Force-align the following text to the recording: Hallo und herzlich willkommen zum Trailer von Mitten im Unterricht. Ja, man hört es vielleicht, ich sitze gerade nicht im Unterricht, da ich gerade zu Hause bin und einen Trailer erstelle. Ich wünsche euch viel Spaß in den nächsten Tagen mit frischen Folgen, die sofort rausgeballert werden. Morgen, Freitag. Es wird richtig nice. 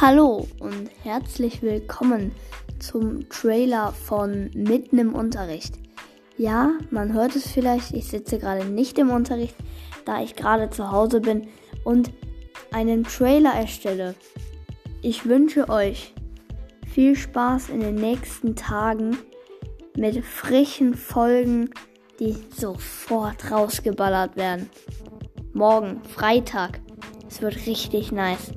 Hallo 0.00 0.48
und 0.58 0.90
herzlich 1.04 1.62
willkommen 1.62 2.32
zum 2.80 3.28
Trailer 3.28 3.92
von 3.92 4.50
Mitten 4.54 4.98
im 4.98 5.14
Unterricht. 5.14 5.74
Ja, 6.36 6.72
man 6.90 7.12
hört 7.12 7.36
es 7.36 7.46
vielleicht, 7.52 7.92
ich 7.92 8.08
sitze 8.08 8.38
gerade 8.38 8.64
nicht 8.64 8.98
im 8.98 9.10
Unterricht, 9.10 9.54
da 10.04 10.20
ich 10.20 10.34
gerade 10.34 10.70
zu 10.70 10.90
Hause 10.90 11.20
bin 11.20 11.46
und 11.84 12.10
einen 12.72 13.04
Trailer 13.04 13.52
erstelle. 13.52 14.14
Ich 15.02 15.26
wünsche 15.26 15.68
euch 15.68 16.14
viel 16.92 17.14
Spaß 17.14 17.68
in 17.68 17.80
den 17.80 17.96
nächsten 17.96 18.56
Tagen 18.56 19.16
mit 19.96 20.24
frischen 20.24 20.94
Folgen, 20.94 21.70
die 22.18 22.36
sofort 22.56 23.50
rausgeballert 23.50 24.36
werden. 24.36 24.68
Morgen, 25.52 26.02
Freitag. 26.04 26.80
Es 27.28 27.40
wird 27.40 27.66
richtig 27.66 28.10
nice. 28.10 28.52